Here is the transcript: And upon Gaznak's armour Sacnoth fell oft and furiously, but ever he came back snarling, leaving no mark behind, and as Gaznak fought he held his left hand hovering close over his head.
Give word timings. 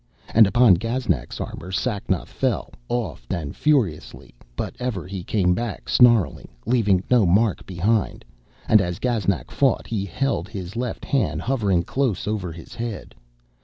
And 0.33 0.47
upon 0.47 0.77
Gaznak's 0.79 1.39
armour 1.39 1.71
Sacnoth 1.71 2.27
fell 2.29 2.71
oft 2.89 3.31
and 3.31 3.55
furiously, 3.55 4.33
but 4.55 4.73
ever 4.79 5.05
he 5.05 5.23
came 5.23 5.53
back 5.53 5.87
snarling, 5.87 6.47
leaving 6.65 7.03
no 7.11 7.23
mark 7.27 7.67
behind, 7.67 8.25
and 8.67 8.81
as 8.81 8.97
Gaznak 8.97 9.51
fought 9.51 9.85
he 9.85 10.03
held 10.05 10.49
his 10.49 10.75
left 10.75 11.05
hand 11.05 11.43
hovering 11.43 11.83
close 11.83 12.27
over 12.27 12.51
his 12.51 12.73
head. 12.73 13.13